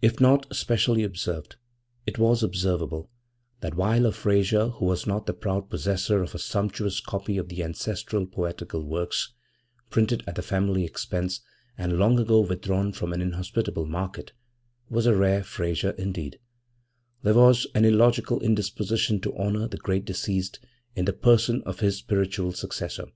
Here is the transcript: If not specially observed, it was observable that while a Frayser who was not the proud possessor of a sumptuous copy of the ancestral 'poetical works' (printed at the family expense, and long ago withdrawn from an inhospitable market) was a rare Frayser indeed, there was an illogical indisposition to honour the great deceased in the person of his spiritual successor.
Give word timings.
If 0.00 0.20
not 0.20 0.54
specially 0.54 1.02
observed, 1.02 1.56
it 2.06 2.18
was 2.20 2.44
observable 2.44 3.10
that 3.62 3.74
while 3.74 4.06
a 4.06 4.12
Frayser 4.12 4.70
who 4.74 4.84
was 4.84 5.08
not 5.08 5.26
the 5.26 5.32
proud 5.34 5.68
possessor 5.70 6.22
of 6.22 6.36
a 6.36 6.38
sumptuous 6.38 7.00
copy 7.00 7.36
of 7.36 7.48
the 7.48 7.64
ancestral 7.64 8.26
'poetical 8.28 8.84
works' 8.86 9.32
(printed 9.90 10.22
at 10.24 10.36
the 10.36 10.42
family 10.42 10.84
expense, 10.84 11.40
and 11.76 11.98
long 11.98 12.20
ago 12.20 12.42
withdrawn 12.42 12.92
from 12.92 13.12
an 13.12 13.20
inhospitable 13.20 13.86
market) 13.86 14.32
was 14.88 15.04
a 15.04 15.16
rare 15.16 15.42
Frayser 15.42 15.96
indeed, 15.98 16.38
there 17.24 17.34
was 17.34 17.66
an 17.74 17.84
illogical 17.84 18.38
indisposition 18.42 19.20
to 19.22 19.36
honour 19.36 19.66
the 19.66 19.78
great 19.78 20.04
deceased 20.04 20.60
in 20.94 21.06
the 21.06 21.12
person 21.12 21.60
of 21.64 21.80
his 21.80 21.96
spiritual 21.96 22.52
successor. 22.52 23.06